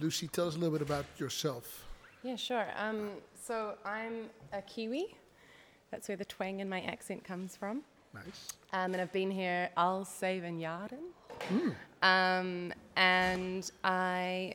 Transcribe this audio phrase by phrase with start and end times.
[0.00, 1.84] Lucy, tell us a little bit about yourself.
[2.22, 2.66] Yeah, sure.
[2.76, 3.10] Um,
[3.40, 5.14] so I'm a Kiwi.
[5.90, 7.82] That's where the twang in my accent comes from.
[8.14, 8.48] Nice.
[8.72, 11.72] Um, and I've been here all seven jaren.
[12.02, 14.54] Um, and I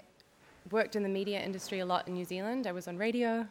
[0.71, 2.65] worked in the media industry a lot in New Zealand.
[2.65, 3.45] I was on radio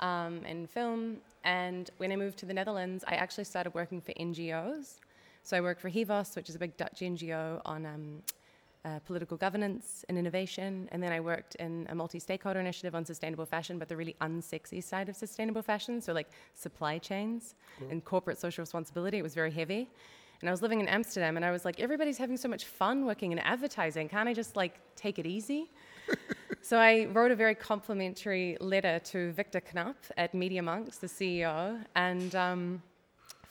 [0.00, 1.16] um, and film.
[1.42, 5.00] And when I moved to the Netherlands, I actually started working for NGOs.
[5.42, 8.22] So I worked for HIVOS, which is a big Dutch NGO on um,
[8.84, 10.88] uh, political governance and innovation.
[10.92, 14.16] And then I worked in a multi stakeholder initiative on sustainable fashion, but the really
[14.20, 16.00] unsexy side of sustainable fashion.
[16.00, 17.54] So, like supply chains
[17.90, 19.18] and corporate social responsibility.
[19.18, 19.88] It was very heavy.
[20.40, 23.06] And I was living in Amsterdam and I was like, everybody's having so much fun
[23.06, 24.08] working in advertising.
[24.10, 25.70] Can't I just like take it easy?
[26.60, 31.82] so I wrote a very complimentary letter to Victor Knaap at Media Monks, the CEO,
[31.94, 32.82] and um,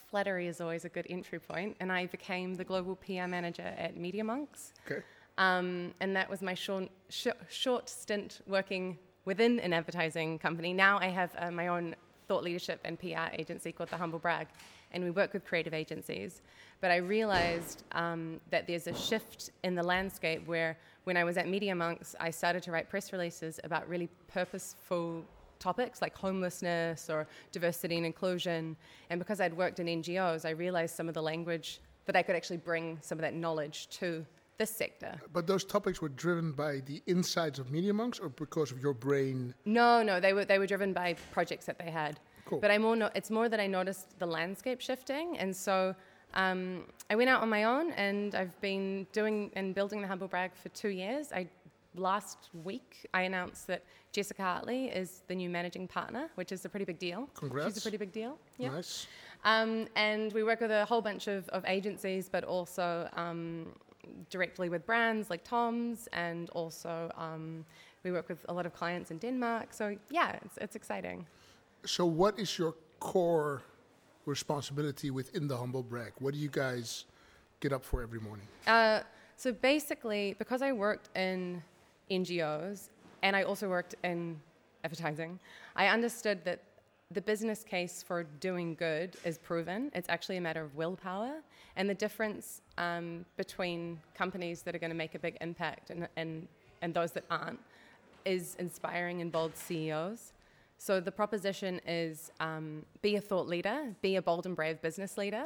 [0.07, 1.75] flattery is always a good entry point.
[1.79, 4.73] And I became the global PR manager at Media Monks.
[4.85, 5.01] Okay.
[5.37, 10.73] Um, and that was my short, sh- short stint working within an advertising company.
[10.73, 11.95] Now I have uh, my own
[12.27, 14.47] thought leadership and PR agency called The Humble Brag,
[14.91, 16.41] and we work with creative agencies.
[16.81, 21.37] But I realized um, that there's a shift in the landscape where when I was
[21.37, 25.23] at Media Monks, I started to write press releases about really purposeful
[25.59, 28.75] topics like homelessness or diversity and inclusion.
[29.09, 32.35] And because I'd worked in NGOs, I realized some of the language that I could
[32.35, 34.25] actually bring some of that knowledge to
[34.57, 35.19] this sector.
[35.31, 38.93] But those topics were driven by the insides of Media Monks or because of your
[38.93, 39.53] brain?
[39.65, 42.19] No, no, they were they were driven by projects that they had.
[42.45, 42.59] Cool.
[42.59, 45.95] But I more no, it's more that I noticed the landscape shifting, and so
[46.33, 50.27] um, I went out on my own, and I've been doing and building the Humble
[50.27, 51.31] Brag for two years.
[51.31, 51.47] I
[51.95, 56.69] last week I announced that Jessica Hartley is the new managing partner, which is a
[56.69, 57.29] pretty big deal.
[57.35, 57.69] Congrats.
[57.69, 58.37] She's a pretty big deal.
[58.57, 58.71] Yeah.
[58.71, 59.07] Nice.
[59.43, 63.67] Um, and we work with a whole bunch of, of agencies, but also um,
[64.29, 67.65] directly with brands like Tom's, and also um,
[68.03, 69.67] we work with a lot of clients in Denmark.
[69.71, 71.25] So yeah, it's, it's exciting.
[71.85, 73.61] So, what is your core
[74.25, 76.13] responsibility within the Humble Brag?
[76.19, 77.05] What do you guys
[77.59, 78.47] get up for every morning?
[78.67, 79.01] Uh,
[79.35, 81.61] so basically, because I worked in
[82.09, 82.89] NGOs
[83.21, 84.39] and I also worked in
[84.83, 85.39] advertising,
[85.75, 86.59] I understood that
[87.13, 89.91] the business case for doing good is proven.
[89.93, 91.41] It's actually a matter of willpower.
[91.75, 96.07] And the difference um, between companies that are going to make a big impact and,
[96.15, 96.47] and,
[96.81, 97.59] and those that aren't
[98.25, 100.33] is inspiring and bold CEOs.
[100.77, 105.17] So the proposition is um, be a thought leader, be a bold and brave business
[105.17, 105.45] leader.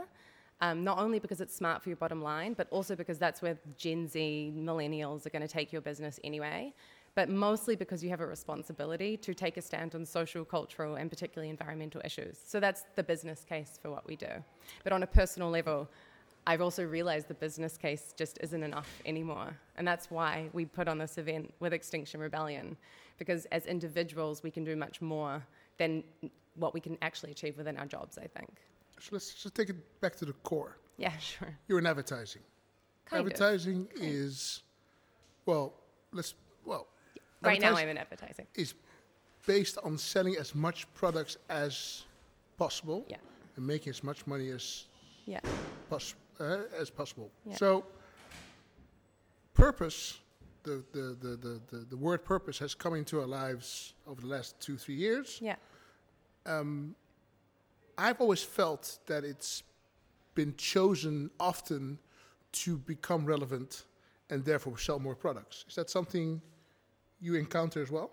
[0.59, 3.59] Um, not only because it's smart for your bottom line, but also because that's where
[3.77, 6.73] Gen Z millennials are going to take your business anyway.
[7.17, 11.09] But mostly because you have a responsibility to take a stand on social, cultural, and
[11.09, 12.37] particularly environmental issues.
[12.45, 14.27] So that's the business case for what we do.
[14.83, 15.89] But on a personal level,
[16.45, 19.57] I've also realized the business case just isn't enough anymore.
[19.77, 22.77] And that's why we put on this event with Extinction Rebellion,
[23.17, 25.43] because as individuals, we can do much more
[25.79, 26.03] than
[26.53, 28.51] what we can actually achieve within our jobs, I think.
[28.99, 30.77] So, let's just take it back to the core.
[30.97, 31.57] Yeah, sure.
[31.67, 32.43] You're in advertising.
[33.05, 33.25] Kind of.
[33.25, 34.61] advertising is,
[35.47, 35.73] well,
[36.13, 36.85] let's, well,
[37.41, 38.47] Right now, I'm in advertising.
[38.55, 38.73] is
[39.45, 42.03] based on selling as much products as
[42.57, 43.17] possible Yeah.
[43.55, 44.85] and making as much money as
[45.25, 45.39] Yeah.
[45.89, 47.31] pos- uh, as possible.
[47.45, 47.55] Yeah.
[47.55, 47.85] So,
[49.53, 50.19] purpose,
[50.63, 54.27] the, the, the, the, the, the word purpose has come into our lives over the
[54.27, 55.39] last two, three years.
[55.41, 55.55] Yeah.
[57.97, 59.63] I've always felt that it's
[60.35, 61.97] been chosen often
[62.53, 63.85] to become relevant
[64.29, 65.65] and therefore sell more products.
[65.67, 66.41] Is that something
[67.19, 68.11] you encounter as well?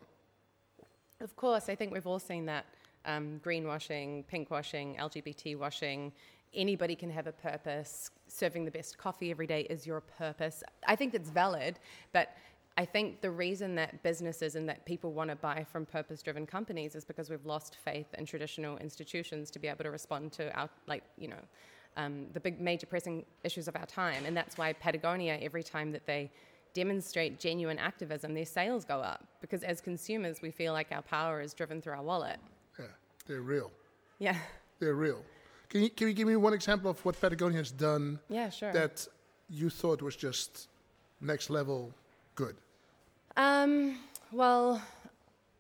[1.21, 2.67] Of course, I think we've all seen that
[3.07, 6.13] um, greenwashing, pinkwashing, LGBT washing.
[6.55, 8.11] Anybody can have a purpose.
[8.29, 10.63] Serving the best coffee every day is your purpose.
[10.87, 11.79] I think it's valid,
[12.13, 12.37] but
[12.77, 16.45] I think the reason that businesses and that people want to buy from purpose driven
[16.45, 20.53] companies is because we've lost faith in traditional institutions to be able to respond to
[20.59, 21.43] our, like, you know,
[21.97, 24.25] um, the big major pressing issues of our time.
[24.27, 26.33] And that's why Patagonia, every time that they
[26.75, 29.27] demonstrate genuine activism, their sales go up.
[29.41, 32.37] Because as consumers, we feel like our power is driven through our wallet.
[32.79, 32.87] Yeah,
[33.27, 33.71] they're real.
[34.19, 34.37] Yeah.
[34.81, 35.23] They're real.
[35.71, 38.73] Can you, can you give me one example of what Patagonia has done Yeah, sure.
[38.73, 39.07] that
[39.49, 40.69] you thought was just
[41.21, 41.93] next level
[42.35, 42.57] good?
[43.37, 43.99] Um,
[44.31, 44.83] well,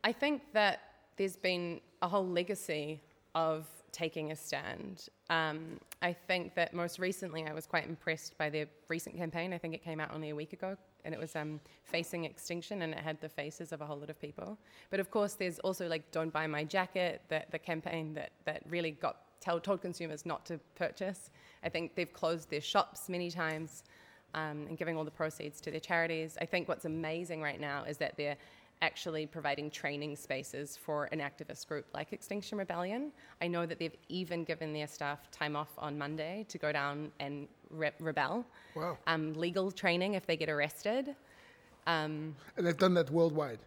[0.02, 0.80] I think that
[1.16, 3.00] there's been a whole legacy
[3.34, 5.08] of taking a stand.
[5.30, 9.52] Um, I think that most recently I was quite impressed by their recent campaign.
[9.52, 12.82] I think it came out only a week ago, and it was um, facing extinction,
[12.82, 14.58] and it had the faces of a whole lot of people.
[14.90, 18.62] But of course, there's also like "Don't Buy My Jacket," the, the campaign that that
[18.68, 21.30] really got tell, told consumers not to purchase.
[21.62, 23.84] I think they've closed their shops many times.
[24.34, 26.36] um, and giving all the proceeds to their charities.
[26.40, 28.36] I think what's amazing right now is that they're
[28.82, 33.12] actually providing training spaces for an activist group like Extinction Rebellion.
[33.40, 37.12] I know that they've even given their staff time off on Monday to go down
[37.20, 38.44] and re- rebel.
[38.74, 38.98] Wow.
[39.06, 41.14] Um, legal training if they get arrested.
[41.86, 43.58] Um, And they've done that worldwide.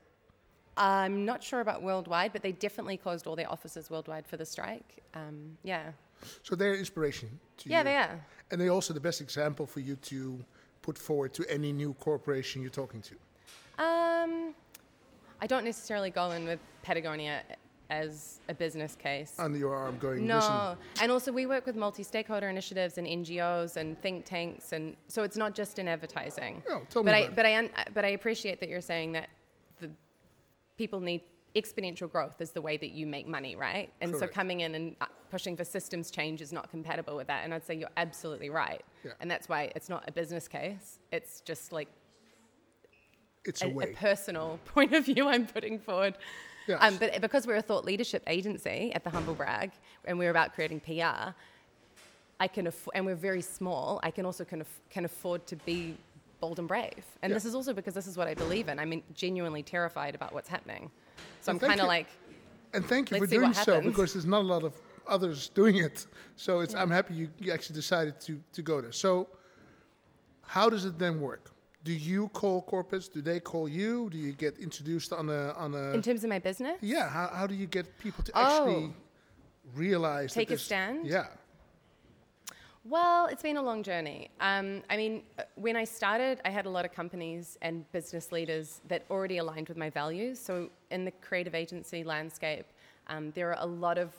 [0.76, 4.46] I'm not sure about worldwide, but they definitely closed all their offices worldwide for the
[4.46, 5.04] strike.
[5.16, 5.92] Um, yeah.
[6.44, 7.84] So they're inspiration to Yeah, you.
[7.86, 8.26] they are.
[8.52, 10.44] And they're also the best example for you to
[10.82, 13.16] put forward to any new corporation you're talking to.
[13.84, 14.54] Um,
[15.42, 17.42] I don't necessarily go in with Patagonia
[17.90, 19.34] as a business case.
[19.40, 23.78] Under your arm going, No, listen, and also we work with multi-stakeholder initiatives and NGOs
[23.78, 26.62] and think tanks, and so it's not just in advertising.
[26.70, 27.36] Oh, tell me but I, about it.
[27.36, 29.30] but I, un- but I appreciate that you're saying that
[29.80, 29.90] the
[30.78, 31.22] people need
[31.56, 33.92] exponential growth is the way that you make money, right?
[34.02, 37.44] And so coming in and uh, pushing for systems change is not compatible with that.
[37.46, 38.84] And I'd say you're absolutely right.
[39.04, 39.14] Yeah.
[39.22, 41.00] And that's why it's not a business case.
[41.12, 41.88] It's just like
[43.48, 46.16] it's a, a a personal point of view I'm putting forward.
[46.68, 46.80] Yes.
[46.82, 49.72] Um, but because we're a thought leadership agency at the Humble Brag,
[50.06, 51.32] and we're about creating PR,
[52.40, 54.00] I can aff- and we're very small.
[54.04, 55.96] I can also can, aff- can afford to be
[56.40, 57.04] bold and brave.
[57.22, 57.36] And Yeah.
[57.36, 58.80] this is also because this is what I believe in.
[58.80, 60.92] I'm genuinely terrified about what's happening.
[61.42, 62.08] So Well, I'm kind of like,
[62.74, 64.74] and thank you for doing so because there's not a lot of
[65.08, 66.06] others doing it.
[66.36, 68.92] So it's, I'm happy you, you actually decided to, to go there.
[68.92, 69.28] So
[70.44, 71.50] how does it then work?
[71.84, 73.12] Do you call corporates?
[73.12, 74.10] Do they call you?
[74.10, 77.08] Do you get introduced on a on a in terms of my business, yeah?
[77.08, 78.42] How, how do you get people to Oh.
[78.42, 78.94] actually
[79.76, 81.08] realize Take a stand?
[81.08, 81.28] Yeah,
[82.84, 84.30] Well, it's been a long journey.
[84.40, 88.32] Um, I mean, uh, when I started, I had a lot of companies and business
[88.32, 90.40] leaders that already aligned with my values.
[90.40, 92.66] So, in the creative agency landscape,
[93.08, 94.10] um, there are a lot of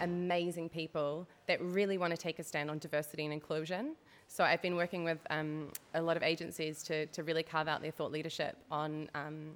[0.00, 3.96] amazing people that really want to take a stand on diversity and inclusion.
[4.28, 7.82] So, I've been working with um, a lot of agencies to, to really carve out
[7.82, 9.52] their thought leadership on, um,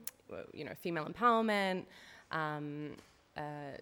[0.52, 1.84] you know, female empowerment.
[2.30, 2.92] Um,
[3.36, 3.76] uh,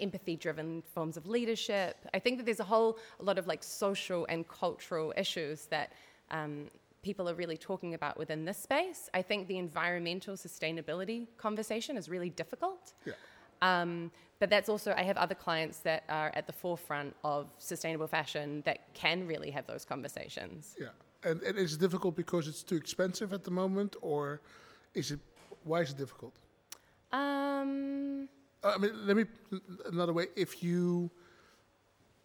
[0.00, 1.96] empathy driven forms of leadership.
[2.12, 5.92] I think that there's a whole a lot of like social and cultural issues that
[6.30, 6.66] um,
[7.02, 9.08] people are really talking about within this space.
[9.14, 12.94] I think the environmental sustainability conversation is really difficult.
[13.04, 13.12] yeah.
[13.62, 18.06] Um, but that's also, I have other clients that are at the forefront of sustainable
[18.06, 20.76] fashion that can really have those conversations.
[20.78, 20.88] Yeah,
[21.24, 24.40] and, and is it difficult because it's too expensive at the moment, or
[24.94, 25.20] is it?
[25.64, 26.34] Why is it difficult?
[27.12, 28.28] Um,
[28.62, 29.24] I mean, let me
[29.86, 30.26] another way.
[30.36, 31.10] If you,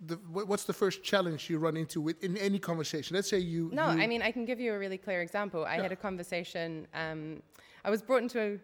[0.06, 3.16] the, what's the first challenge you run into with in any conversation?
[3.16, 3.69] Let's say you.
[3.72, 5.63] No, you- I mean, I can give you a really clear example.
[5.66, 5.84] I Yeah.
[5.84, 6.88] had a conversation.
[6.94, 7.42] Um,
[7.86, 8.57] I was brought into a.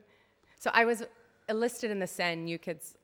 [0.59, 1.03] So I was
[1.49, 2.97] enlisted in the San New Kids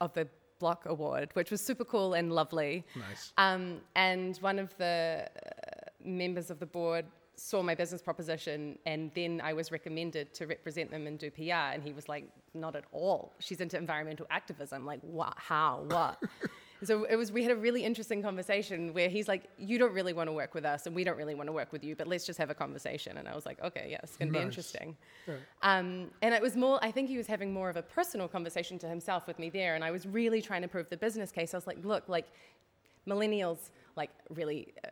[0.00, 2.84] of the Block Award, which was super cool and lovely.
[2.96, 3.32] Nice.
[3.38, 7.06] Um, and one of the uh, members of the board
[7.36, 11.72] saw my business proposition, and then I was recommended to represent them and do PR.
[11.72, 12.24] And he was like,
[12.54, 13.34] "Not at all.
[13.38, 14.84] She's into environmental activism.
[14.84, 15.34] Like, what?
[15.36, 15.84] How?
[15.88, 16.22] What?"
[16.82, 17.32] so it was.
[17.32, 20.54] We had a really interesting conversation where he's like, "You don't really want to work
[20.54, 22.50] with us, and we don't really want to work with you, but let's just have
[22.50, 24.96] a conversation." And I was like, "Okay, yeah, it's gonna be interesting."
[25.26, 25.34] Yeah.
[25.62, 28.78] Um, and it was more, I think he was having more of a personal conversation
[28.80, 29.74] to himself with me there.
[29.74, 31.54] And I was really trying to prove the business case.
[31.54, 32.26] I was like, look, like
[33.06, 34.88] millennials, like really uh,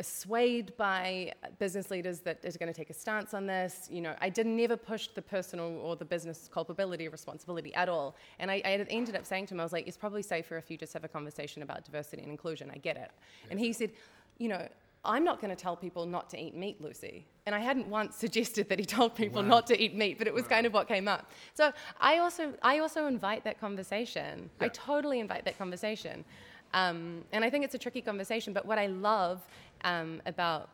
[0.00, 3.88] swayed by business leaders that is going to take a stance on this.
[3.90, 8.16] You know, I did never push the personal or the business culpability responsibility at all.
[8.38, 10.70] And I, I ended up saying to him, I was like, it's probably safer if
[10.70, 12.70] you just have a conversation about diversity and inclusion.
[12.72, 13.10] I get it.
[13.50, 13.90] And he said,
[14.38, 14.66] you know,
[15.04, 17.26] I'm not going to tell people not to eat meat, Lucy.
[17.46, 19.48] And I hadn't once suggested that he told people Wow.
[19.48, 21.30] not to eat meat, but it was kind of what came up.
[21.54, 24.48] So I also, I also invite that conversation.
[24.60, 26.24] I totally invite that conversation.
[26.74, 28.52] Um, and I think it's a tricky conversation.
[28.52, 29.40] But what I love
[29.84, 30.68] um, about,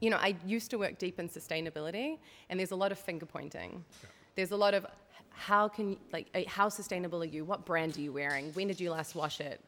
[0.00, 2.18] you know, I used to work deep in sustainability,
[2.50, 3.84] and there's a lot of finger pointing.
[4.34, 4.86] There's a lot of
[5.30, 7.44] how can you, like uh, how sustainable are you?
[7.44, 8.52] What brand are you wearing?
[8.54, 9.60] When did you last wash it?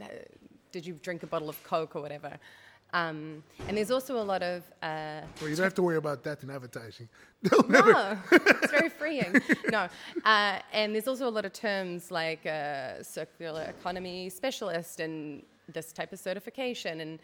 [0.00, 0.06] Uh,
[0.72, 2.38] Did you drink a bottle of Coke or whatever?
[2.92, 6.22] Um, and there's also a lot of uh, Well, you don't have to worry about
[6.24, 7.08] that in advertising.
[7.42, 9.34] They'll no, it's very freeing.
[9.70, 9.88] No,
[10.24, 15.92] uh, and there's also a lot of terms like uh, circular economy specialist and this
[15.92, 17.18] type of certification, and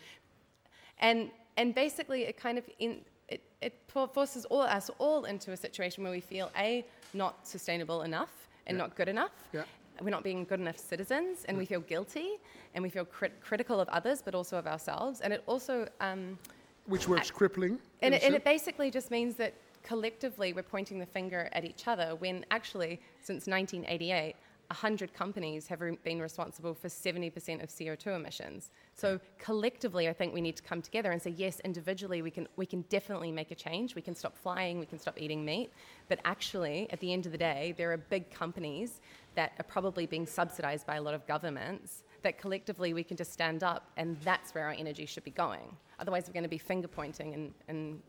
[0.98, 3.74] and and basically it kind of in, it, it
[4.12, 8.76] forces all us all into a situation where we feel a not sustainable enough and
[8.76, 8.82] Yeah.
[8.82, 9.30] not good enough.
[9.52, 9.62] Yeah.
[10.02, 12.38] We're not being good enough citizens, and we feel guilty,
[12.74, 15.20] and we feel crit- critical of others, but also of ourselves.
[15.20, 16.38] And it also um,
[16.86, 17.78] Which works crippling.
[18.02, 19.54] and it, and it basically just means that
[19.84, 24.34] collectively we're pointing the finger at each other when actually, since 1988,
[24.68, 28.70] 100 companies have re- been responsible for 70% of CO2 emissions.
[28.94, 32.48] So collectively, I think we need to come together and say, yes, individually, we can,
[32.56, 33.94] we can definitely make a change.
[33.94, 35.72] We can stop flying, we can stop eating meat.
[36.08, 39.00] But actually, at the end of the day, there are big companies
[39.34, 43.32] that are probably being subsidized by a lot of governments that collectively we can just
[43.32, 45.76] stand up, and that's where our energy should be going.
[45.98, 48.00] Otherwise, we're going to be finger pointing, and, and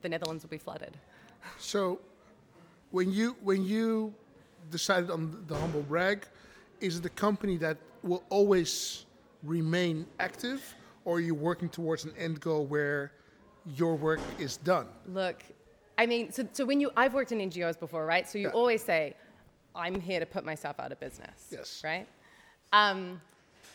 [0.00, 0.96] the Netherlands will be flooded.
[1.58, 2.00] So,
[2.90, 4.14] when you when you
[4.70, 6.26] decided on the humble brag,
[6.80, 9.06] is it a company that will always
[9.42, 13.12] remain active, or are you working towards an end goal where
[13.76, 14.86] your work is done?
[15.06, 15.42] Look,
[15.98, 18.28] I mean, so, so when you, I've worked in NGOs before, right?
[18.28, 18.54] So you Yeah.
[18.54, 19.14] always say,
[19.74, 21.48] I'm here to put myself out of business.
[21.50, 21.80] Yes.
[21.84, 22.06] Right?
[22.72, 23.20] Um,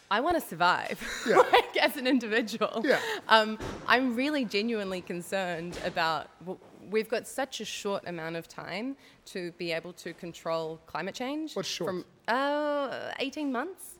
[0.09, 1.37] I want to survive Yeah.
[1.51, 2.81] like, as an individual.
[2.85, 2.99] Yeah.
[3.27, 6.29] Um, I'm really genuinely concerned about.
[6.39, 11.15] w- We've got such a short amount of time to be able to control climate
[11.15, 11.53] change.
[11.55, 11.89] What's short?
[11.91, 13.99] From uh, 18 months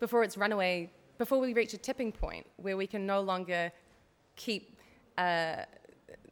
[0.00, 3.72] before it's runaway, before we reach a tipping point where we can no longer
[4.36, 4.76] keep
[5.16, 5.56] uh,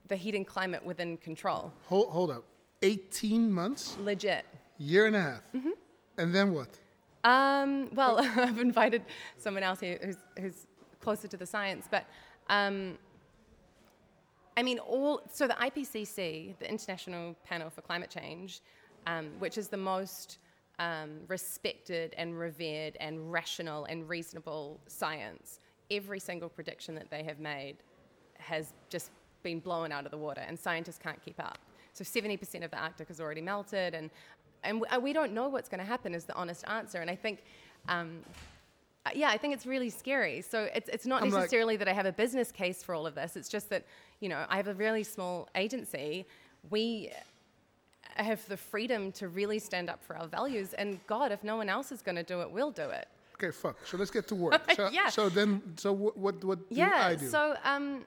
[0.09, 1.73] the heating climate within control.
[1.87, 2.45] Hold, hold up,
[2.83, 4.45] eighteen months, Legit.
[4.79, 5.71] year and a half, Mm-hmm.
[6.19, 6.69] and then what?
[7.25, 9.03] Um, well, I've invited
[9.39, 10.67] someone else here who's, who's
[11.01, 12.05] closer to the science, but
[12.49, 12.97] um,
[14.57, 18.61] I mean, all so the IPCC, the International Panel for Climate Change,
[19.07, 20.39] um, which is the most
[20.79, 25.61] um, respected and revered and rational and reasonable science,
[25.91, 27.77] every single prediction that they have made
[28.39, 29.11] has just
[29.43, 31.59] been blown out of the water, and scientists can't keep up.
[31.93, 34.11] So 70% of the Arctic has already melted, and
[34.65, 36.15] and we- we don't know what's going to happen.
[36.15, 37.43] Is the honest answer, and I think.
[37.89, 38.33] Um, uh,
[39.15, 40.41] yeah, I think it's really scary.
[40.43, 43.07] So it's, it's not I'm like- necessarily that I have a business case for all
[43.07, 43.37] of this.
[43.37, 43.85] It's just that,
[44.21, 46.27] you know, I have a really small agency.
[46.71, 47.11] We
[48.17, 50.73] have the freedom to really stand up for our values.
[50.75, 53.09] And God, if no one else is going to do it, we'll do it.
[53.35, 53.77] Okay, fuck.
[53.87, 54.61] So let's get to work.
[54.77, 55.09] So, Yeah.
[55.11, 56.17] so then, so what?
[56.17, 57.07] What, what do yeah.
[57.09, 57.29] I do?
[57.29, 58.05] So, um,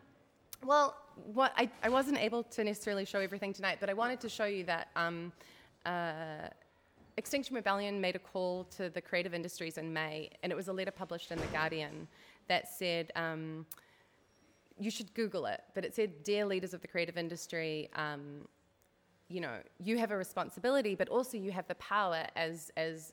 [0.66, 0.96] well,
[1.34, 4.46] what I, I wasn't able to necessarily show everything tonight, but I wanted to show
[4.46, 5.32] you that um,
[5.86, 6.48] uh,
[7.20, 10.74] Extinction Rebellion made a call to the creative industries in May, and it was a
[10.74, 12.08] letter published in The Guardian
[12.48, 13.66] that said, um,
[14.80, 18.48] you should Google it, but it said, Dear leaders of the creative industry, um,
[19.28, 23.12] you know, you have a responsibility, but also you have the power as, as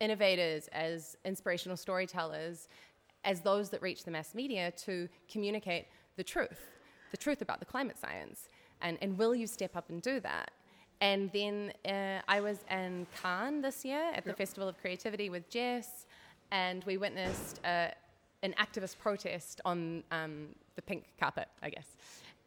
[0.00, 2.68] innovators, as inspirational storytellers,
[3.24, 6.70] as those that reach the mass media to communicate the truth,
[7.10, 8.48] the truth about the climate science.
[8.80, 10.52] And, and will you step up and do that?
[11.00, 15.48] And then uh, I was in Cannes this year at the Festival of Creativity with
[15.50, 16.06] Jess,
[16.50, 17.88] and we witnessed uh,
[18.42, 21.96] an activist protest on um, the pink carpet, I guess.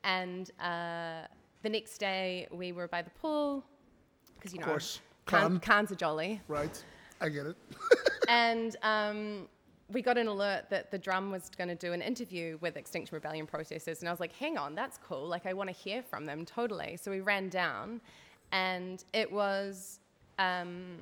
[0.04, 1.28] And uh,
[1.62, 3.64] the next day we were by the pool,
[4.36, 5.00] because you know, course.
[5.26, 5.60] Cannes, Cannes.
[5.60, 6.84] Cannes are jolly right.
[7.22, 7.58] I get it.
[8.30, 9.48] and um,
[9.92, 13.16] we got an alert that the drum was going to do an interview with Extinction
[13.16, 15.28] Rebellion protesters, and I was like, "Hang on, that's cool.
[15.28, 18.02] Like, I want to hear from them totally." So we ran down,
[18.52, 20.00] and it was.
[20.38, 21.00] Um,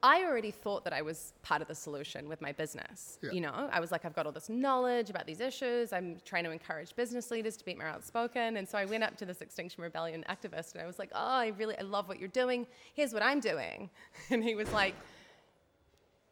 [0.00, 3.18] I already thought that I was part of the solution with my business.
[3.20, 3.30] Yeah.
[3.32, 5.92] You know, I was like, I've got all this knowledge about these issues.
[5.92, 8.58] I'm trying to encourage business leaders to be more outspoken.
[8.58, 11.18] And so I went up to this Extinction Rebellion activist and I was like, oh,
[11.18, 12.64] I really, I love what you're doing.
[12.94, 13.90] Here's what I'm doing.
[14.30, 14.94] And he was like,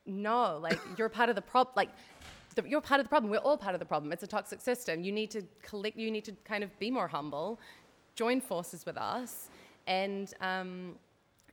[0.07, 1.73] no, like you're part of the problem.
[1.77, 1.91] Like
[2.55, 3.31] the, you're part of the problem.
[3.33, 4.13] We're all part of the problem.
[4.13, 5.03] It's a toxic system.
[5.03, 5.97] You need to collect.
[5.97, 7.59] You need to kind of be more humble,
[8.15, 9.49] join forces with us,
[9.87, 10.97] and um,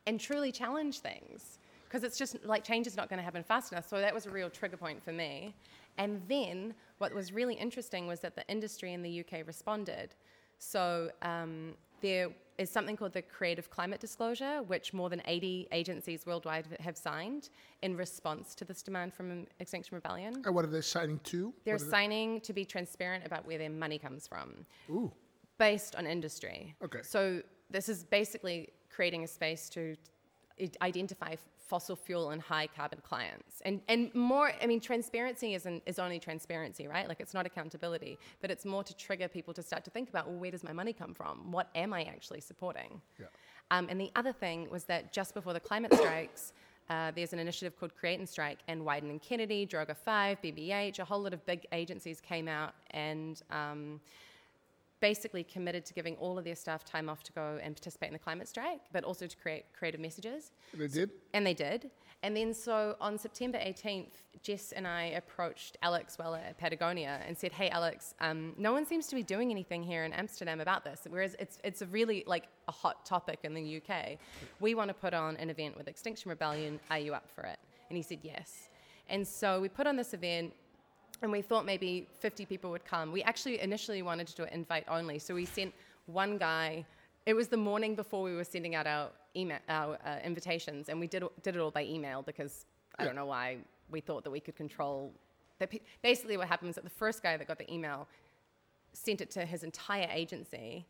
[0.05, 1.59] and truly challenge things.
[1.87, 3.87] Because it's just like change is not going to happen fast enough.
[3.87, 5.53] So that was a real trigger point for me.
[5.99, 10.15] And then what was really interesting was that the industry in the UK responded.
[10.57, 16.25] So um, there is something called the Creative Climate Disclosure, which more than 80 agencies
[16.25, 17.49] worldwide have signed
[17.81, 20.41] in response to this demand from Extinction Rebellion.
[20.45, 21.53] And what are they signing to?
[21.63, 25.11] They're signing to be transparent about where their money comes from, Ooh.
[25.57, 26.75] based on industry.
[26.83, 26.99] Okay.
[27.03, 27.41] So
[27.73, 29.97] this is basically creating a space to
[30.81, 34.53] identify fossil fuel and high carbon clients, and and more.
[34.61, 37.09] I mean, transparency isn't is only transparency, right?
[37.09, 40.27] Like it's not accountability, but it's more to trigger people to start to think about,
[40.27, 41.51] well, where does my money come from?
[41.51, 43.01] What am I actually supporting?
[43.19, 43.25] Yeah.
[43.71, 46.53] Um, and the other thing was that just before the climate strikes,
[46.89, 50.99] uh, there's an initiative called Create and Strike, and Wieden and Kennedy, Droga 5, BBH,
[50.99, 53.99] a whole lot of big agencies came out and um,
[55.03, 58.13] basically committed to giving all of their staff time off to go and participate in
[58.13, 60.51] the climate strike, but also to create creative messages.
[60.73, 61.09] They did.
[61.33, 61.91] And they did.
[62.23, 67.37] And then so on September 18th, Jess and I approached Alex Weller at Patagonia and
[67.37, 70.85] said, "Hey, Alex, um, no one seems to be doing anything here in Amsterdam about
[70.85, 71.01] this.
[71.09, 74.17] Whereas it's it's a really like a hot topic in the UK.
[74.61, 76.79] We want to put on an event with Extinction Rebellion.
[76.89, 78.69] Are you up for it?" And he said yes.
[79.09, 80.53] And so we put on this event.
[81.21, 83.11] And we thought maybe 50 people would come.
[83.11, 85.19] We actually initially wanted to do it invite only.
[85.19, 85.73] So we sent
[86.05, 86.85] one guy
[87.25, 90.99] it was the morning before we were sending out our email, our uh, invitations, and
[90.99, 92.65] we did did it all by email because
[92.99, 93.57] I don't know why
[93.89, 95.13] we thought that we could control.
[95.59, 98.07] That basically, what happened was that the first guy that got the email
[98.91, 100.85] sent it to his entire agency,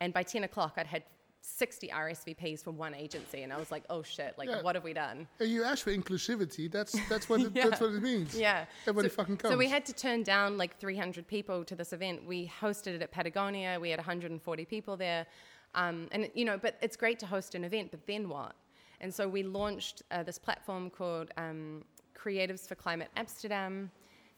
[0.00, 1.04] and by ten o'clock, I'd had
[1.40, 4.36] 60 RSVPs from one agency, and I was like, "Oh shit!
[4.36, 4.62] Like, Yeah.
[4.62, 6.70] what have we done?" And you asked for inclusivity.
[6.70, 7.68] That's that's what it, Yeah.
[7.68, 8.38] that's what it means.
[8.38, 8.66] Yeah.
[8.82, 9.52] Everybody so, fucking comes.
[9.52, 12.24] So we had to turn down like 300 people to this event.
[12.26, 13.78] We hosted it at Patagonia.
[13.80, 15.26] We had 140 people there.
[15.74, 18.54] Um, and, you know, but it's great to host an event, but then what?
[19.00, 21.84] And so we launched uh, this platform called um,
[22.16, 23.90] Creatives for Climate Amsterdam.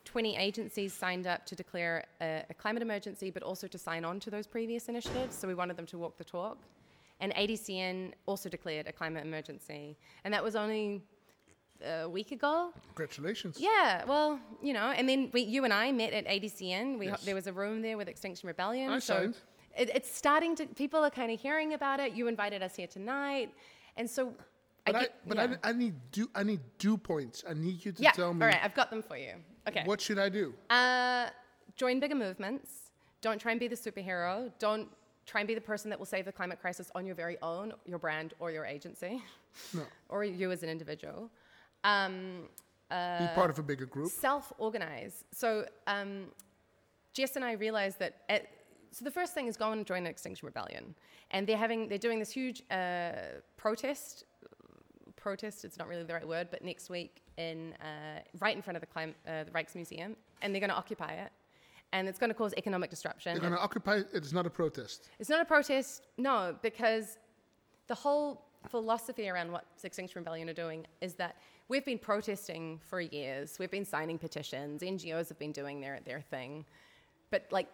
[0.04, 4.18] 20 agencies signed up to declare a, a climate emergency, but also to sign on
[4.20, 5.36] to those previous initiatives.
[5.36, 6.58] So we wanted them to walk the talk.
[7.20, 9.96] And ADCN also declared a climate emergency.
[10.24, 11.02] And that was only
[11.86, 12.72] a week ago.
[12.88, 13.56] Congratulations.
[13.58, 16.98] Yeah, well, you know, and then we, you and I met at ADCN.
[16.98, 17.22] We, Yes.
[17.24, 18.90] There was a room there with Extinction Rebellion.
[18.90, 19.36] I so signed.
[19.76, 22.12] It, it's starting to, people are kind of hearing about it.
[22.12, 23.54] You invited us here tonight.
[23.96, 24.34] And so
[24.86, 25.56] But I, get- but yeah.
[25.62, 27.44] I, I need do I need due points.
[27.48, 29.34] I need you to yeah, tell me all right, I've got them for you.
[29.68, 29.82] Okay.
[29.84, 30.54] what should I do.
[30.70, 31.28] Uh,
[31.76, 32.90] join bigger movements.
[33.20, 34.50] Don't try and be the superhero.
[34.58, 34.88] Don't
[35.26, 37.72] try and be the person that will save the climate crisis on your very own,
[37.86, 39.22] your brand, or your agency,
[39.74, 41.30] No, or you as an individual.
[41.84, 42.48] Um,
[42.90, 44.10] be part of a bigger group.
[44.10, 45.24] self-organize.
[45.32, 46.24] So um,
[47.12, 48.22] Jess and I realized that.
[48.28, 48.48] At,
[48.92, 50.94] so the first thing is go and join Extinction Rebellion,
[51.30, 53.12] and they're having they're doing this huge uh,
[53.56, 54.24] protest.
[55.16, 55.64] Protest.
[55.64, 58.80] It's not really the right word, but next week in uh, right in front of
[58.80, 61.30] the, clim- uh, the Rijksmuseum, and they're going to occupy it,
[61.92, 63.32] and it's going to cause economic disruption.
[63.32, 64.02] They're going to occupy.
[64.12, 65.08] It's not a protest.
[65.18, 67.18] It's not a protest, no, because
[67.88, 71.36] the whole philosophy around what Extinction Rebellion are doing is that
[71.68, 73.56] we've been protesting for years.
[73.58, 74.82] We've been signing petitions.
[74.82, 76.64] NGOs have been doing their, their thing.
[77.30, 77.68] But, like,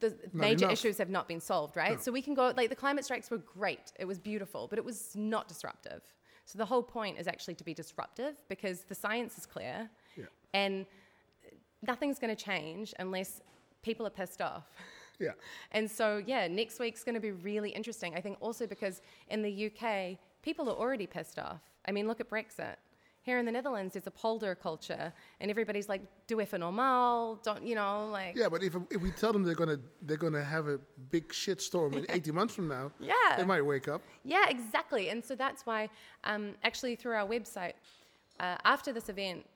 [0.00, 0.72] the Not major enough.
[0.72, 2.02] issues have not been solved, right?
[2.02, 3.92] So we can go, like, the climate strikes were great.
[3.98, 6.02] It was beautiful, but it was not disruptive.
[6.44, 10.24] So the whole point is actually to be disruptive because the science is clear Yeah.
[10.52, 10.84] and
[11.86, 13.40] nothing's going to change unless
[13.82, 14.64] people are pissed off.
[15.20, 15.30] Yeah.
[15.70, 18.16] And so, yeah, next week's going to be really interesting.
[18.16, 21.60] I think also because in the UK, people are already pissed off.
[21.86, 22.74] I mean, look at Brexit.
[23.22, 27.64] Here in the Netherlands, there's a polder culture, and everybody's like, "Do even normaal," don't
[27.64, 28.08] you know?
[28.10, 30.78] Like, Yeah, but if, if we tell them they're gonna they're gonna have a
[31.12, 33.14] big shitstorm in 18 months from now, Yeah.
[33.38, 34.02] they might wake up.
[34.24, 35.10] Yeah, exactly.
[35.10, 35.88] And so that's why,
[36.24, 37.74] um, actually, through our website,
[38.40, 39.46] uh, after this event,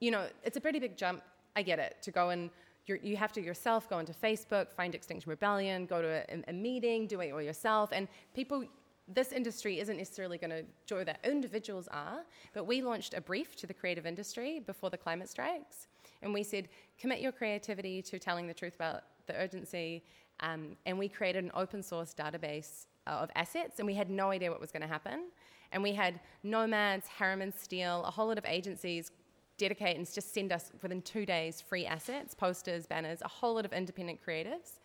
[0.00, 1.22] you know, it's a pretty big jump.
[1.58, 1.96] I get it.
[2.02, 2.50] To go and
[2.86, 7.06] you have to yourself go into Facebook, find Extinction Rebellion, go to a, a meeting,
[7.06, 7.90] do it all yourself.
[7.92, 8.64] And people,
[9.08, 11.18] this industry isn't necessarily going to do that.
[11.24, 12.20] Individuals are.
[12.54, 15.88] But we launched a brief to the creative industry before the climate strikes.
[16.22, 16.68] And we said,
[16.98, 20.04] commit your creativity to telling the truth about the urgency.
[20.40, 24.30] Um, and we created an open source database uh, of assets, and we had no
[24.30, 25.24] idea what was going to happen.
[25.72, 29.10] And we had Nomads, Harriman Steel, a whole lot of agencies
[29.58, 33.64] dedicate and just send us within two days free assets, posters, banners, a whole lot
[33.64, 34.78] of independent creatives.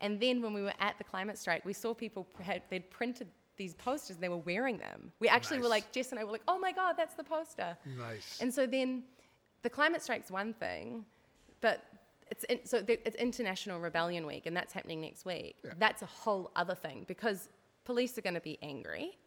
[0.00, 3.28] And then when we were at the climate strike, we saw people had they'd printed
[3.56, 5.12] these posters and they were wearing them.
[5.20, 7.76] We actually were like Jess and I were like, oh my god, that's the poster.
[7.98, 8.38] Nice.
[8.40, 9.02] And so then
[9.62, 11.04] the climate strike's one thing,
[11.60, 11.84] but
[12.30, 15.56] it's in, so th- it's International Rebellion Week, and that's happening next week.
[15.64, 15.72] Yeah.
[15.78, 17.48] That's a whole other thing because
[17.84, 19.18] police are going to be angry.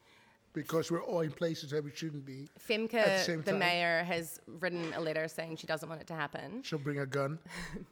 [0.54, 2.48] Because we're all in places that we shouldn't be.
[2.70, 6.62] Femke, the the mayor, has written a letter saying she doesn't want it to happen.
[6.64, 7.40] She'll bring a gun.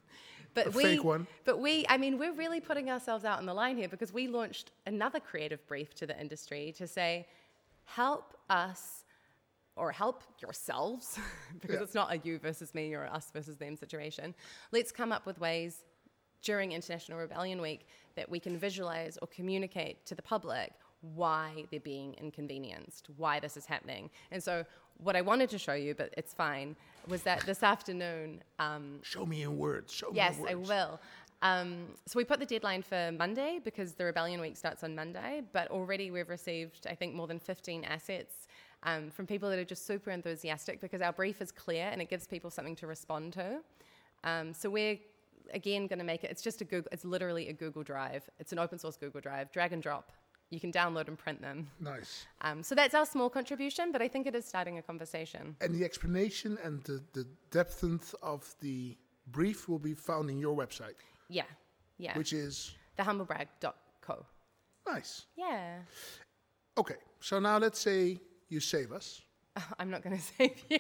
[0.54, 1.28] But A we, fake one.
[1.46, 4.28] But we, I mean, we're really putting ourselves out on the line here because we
[4.28, 7.26] launched another creative brief to the industry to say,
[7.86, 9.06] help us
[9.78, 11.18] or help yourselves,
[11.62, 11.84] because Yeah.
[11.84, 14.36] it's not a you versus me or us versus them situation.
[14.74, 15.86] Let's come up with ways
[16.42, 20.74] during International Rebellion Week that we can visualize or communicate to the public
[21.16, 24.10] why they're being inconvenienced, why this is happening.
[24.32, 24.66] And so,
[24.98, 26.76] what I wanted to show you, but it's fine,
[27.08, 29.92] was that this afternoon, um, Show me in words.
[29.94, 30.70] Show Yes, me I in words.
[30.70, 31.00] will.
[31.44, 35.42] Um, so we put the deadline for Monday because the Rebellion Week starts on Monday,
[35.54, 38.46] but already we've received, I think, more than 15 assets
[38.84, 42.10] um, from people that are just super enthusiastic because our brief is clear and it
[42.10, 43.58] gives people something to respond to.
[44.24, 45.00] Um, so we're
[45.52, 46.30] again going to make it.
[46.30, 46.90] It's just a Google.
[46.92, 48.30] It's literally a Google Drive.
[48.40, 49.52] It's an open source Google Drive.
[49.52, 50.12] Drag and drop.
[50.52, 51.70] You can download and print them.
[51.80, 52.26] Nice.
[52.42, 55.56] Um, so that's our small contribution, but I think it is starting a conversation.
[55.62, 57.84] And the explanation and the, the depth
[58.22, 60.96] of the brief will be found in your website,
[61.30, 61.44] Yeah,
[61.98, 62.18] yeah.
[62.18, 64.26] which is Thehumblebrag.co.
[64.86, 65.26] nice.
[65.38, 65.78] Yeah.
[66.78, 69.22] Okay, so now let's say you save us,
[69.80, 70.80] I'm not going to save you.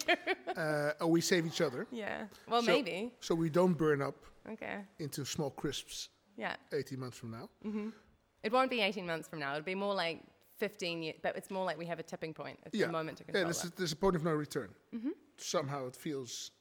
[0.57, 1.87] uh, or we save each other.
[1.91, 2.25] yeah.
[2.49, 3.13] Well, So- maybe.
[3.21, 4.15] So we don't burn up
[4.51, 4.79] Okay.
[4.99, 6.55] into small crisps Yeah.
[6.73, 7.49] 18 months from now.
[8.43, 9.51] It won't be 18 months from now.
[9.51, 10.23] It'll be more like
[10.57, 12.59] 15 years, but it's more like we have a tipping point.
[12.65, 12.87] It's yeah.
[12.87, 14.69] the moment to yeah, control there's a, there's a point of no return.
[14.95, 15.09] Mm-hmm.
[15.37, 16.51] Somehow it feels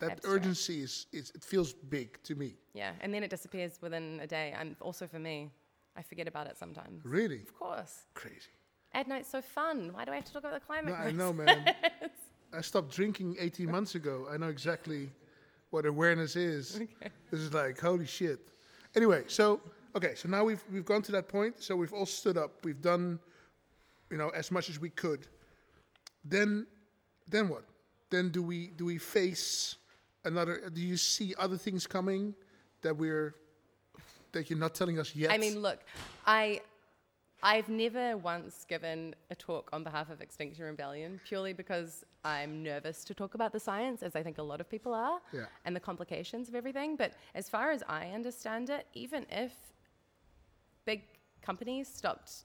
[0.00, 0.36] that Abstract.
[0.36, 2.56] urgency is, is it feels big to me.
[2.72, 4.54] Yeah, and then it disappears within a day.
[4.58, 5.50] And also for me,
[5.96, 7.04] I forget about it sometimes.
[7.04, 8.06] Really Of course.
[8.14, 8.54] crazy.
[8.92, 9.90] Ad night's so fun.
[9.92, 10.94] Why do I have to talk about the climate?
[10.94, 11.74] No, I know, man.
[12.52, 14.26] I stopped drinking 18 months ago.
[14.30, 15.10] I know exactly
[15.70, 16.80] what awareness is.
[17.00, 17.10] Okay.
[17.30, 18.40] This is like holy shit.
[18.94, 19.60] Anyway, so
[19.96, 21.62] okay, so now we've we've gone to that point.
[21.62, 22.64] So we've all stood up.
[22.64, 23.18] We've done,
[24.10, 25.26] you know, as much as we could.
[26.24, 26.66] Then,
[27.28, 27.64] then what?
[28.10, 29.76] Then do we do we face
[30.24, 30.70] another?
[30.72, 32.34] Do you see other things coming
[32.82, 33.34] that we're
[34.32, 35.30] that you're not telling us yet?
[35.30, 35.80] I mean, look,
[36.26, 36.60] I.
[37.46, 43.04] I've never once given a talk on behalf of Extinction Rebellion purely because I'm nervous
[43.04, 45.44] to talk about the science, as I think a lot of people are, Yeah.
[45.66, 46.96] and the complications of everything.
[46.96, 49.52] But as far as I understand it, even if
[50.84, 51.02] big
[51.42, 52.44] companies stopped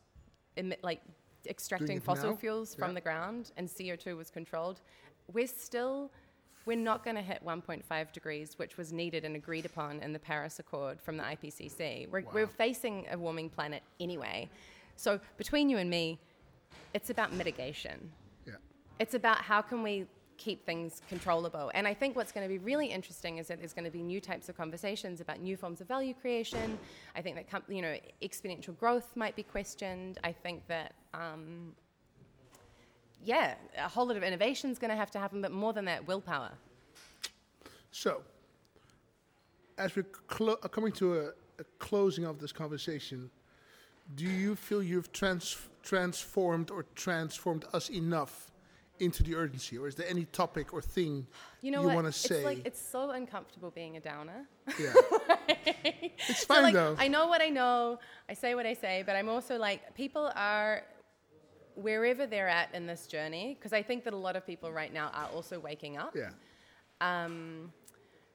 [0.58, 1.02] emit, like
[1.48, 2.36] extracting fossil now?
[2.36, 2.96] fuels from Yeah.
[2.96, 4.82] the ground and CO2 was controlled,
[5.34, 6.12] we're still
[6.66, 10.20] we're not going to hit 1.5 degrees, which was needed and agreed upon in the
[10.20, 12.08] Paris Accord from the IPCC.
[12.12, 14.48] We're, we're facing a warming planet anyway.
[14.96, 16.20] So between you and me,
[16.94, 18.12] it's about mitigation.
[18.46, 18.54] yeah.
[19.00, 20.06] It's about how can we
[20.40, 21.70] keep things controllable.
[21.76, 24.02] And I think what's going to be really interesting is that there's going to be
[24.02, 26.80] new types of conversations about new forms of value creation.
[27.16, 30.18] I think that you know exponential growth might be questioned.
[30.24, 31.76] I think that um,
[33.24, 35.86] yeah, a whole lot of innovation is going to have to happen, but more than
[35.86, 36.52] that, willpower.
[37.92, 38.22] So,
[39.78, 41.26] as we're clo- uh, coming to a,
[41.60, 43.30] a closing of this conversation,
[44.16, 48.52] do you feel you've trans- transformed or transformed us enough
[49.00, 51.26] into the urgency, or is there any topic or thing
[51.62, 52.36] You know you want to say?
[52.36, 54.48] It's like it's so uncomfortable being a downer.
[54.80, 54.94] yeah,
[56.28, 56.96] it's So, fine like, though.
[56.98, 58.00] I know what I know.
[58.30, 60.84] I say what I say, but I'm also like people are
[61.76, 64.94] wherever they're at in this journey because I think that a lot of people right
[64.94, 66.16] now are also waking up.
[66.16, 66.30] yeah,
[67.02, 67.72] Um,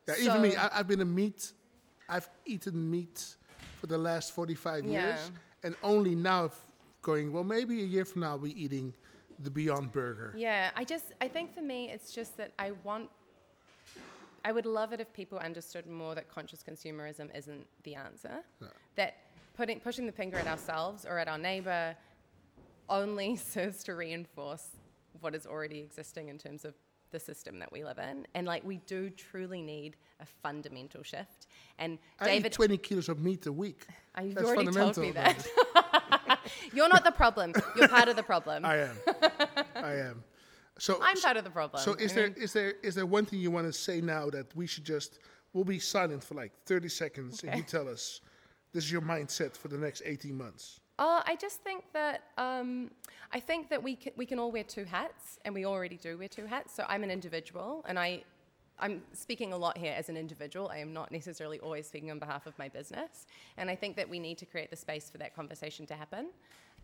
[0.09, 0.15] yeah.
[0.21, 1.53] Even me, I, I've been a meat.
[2.09, 3.37] I've eaten meat
[3.81, 5.07] for the last forty-five Yeah.
[5.09, 5.31] years,
[5.63, 6.51] and only now
[7.03, 7.33] going.
[7.33, 8.95] Well, maybe a year from now, I'll be eating
[9.41, 10.35] the Beyond Burger.
[10.37, 13.11] yeah, I just I think for me it's just that I want.
[14.47, 18.43] I would love it if people understood more that conscious consumerism isn't the answer.
[18.61, 18.69] Yeah.
[18.97, 19.17] That
[19.57, 21.97] putting pushing the finger at ourselves or at our neighbor
[22.89, 24.67] only serves to reinforce
[25.21, 26.75] what is already existing in terms of
[27.15, 28.27] the system that we live in.
[28.35, 31.47] And like we do truly need a fundamental shift.
[31.79, 33.87] And I David, eat twenty kilos of meat a week.
[34.21, 35.47] you've That's already told me that.
[36.75, 37.55] You're not the problem.
[37.77, 38.65] You're part of the problem.
[38.75, 38.97] I am.
[39.77, 40.25] I am.
[40.79, 41.83] So I'm part of the problem.
[41.83, 44.01] So is I there mean, is there is there one thing you want to say
[44.01, 45.21] now that we should just
[45.53, 48.21] we'll be silent for like 30 seconds and you tell us
[48.73, 50.81] this is your mindset for the next 18 months.
[50.99, 52.91] Oh, I just think that um,
[53.33, 56.17] I think that we can, we can all wear two hats, and we already do
[56.17, 56.75] wear two hats.
[56.75, 58.23] So I'm an individual, and I
[58.79, 60.69] I'm speaking a lot here as an individual.
[60.69, 63.27] I am not necessarily always speaking on behalf of my business,
[63.57, 66.29] and I think that we need to create the space for that conversation to happen.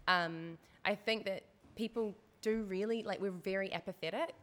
[0.09, 1.45] Um, I think that
[1.77, 4.35] people do really like we're very apathetic.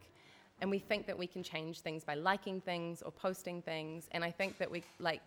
[0.60, 4.08] And we think that we can change things by liking things or posting things.
[4.10, 5.22] And I think that we like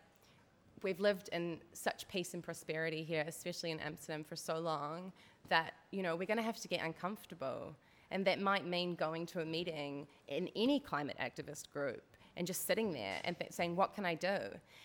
[0.83, 5.11] we've lived in such peace and prosperity here, especially in Amsterdam, for so long
[5.49, 7.75] that you know we're going to have to get uncomfortable,
[8.11, 12.03] and that might mean going to a meeting in any climate activist group
[12.37, 14.37] and just sitting there and th- saying, "What can I do?"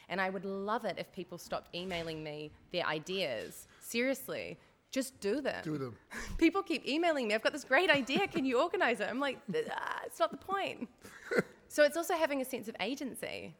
[0.09, 3.69] And I would love it if people stopped emailing me their ideas.
[3.81, 4.59] Seriously,
[4.91, 5.63] just do them.
[5.63, 5.97] Do them.
[6.39, 7.35] People keep emailing me.
[7.35, 8.27] I've got this great idea.
[8.27, 9.09] Can you organize it?
[9.11, 9.39] I'm like,
[9.71, 10.89] ah, it's not the point.
[11.69, 13.55] so it's also having a sense of agency.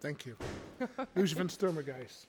[0.00, 0.36] Thank you.
[1.16, 2.26] Lucy van Sturmer, guys.